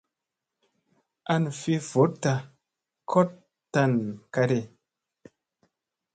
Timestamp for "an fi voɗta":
1.33-2.33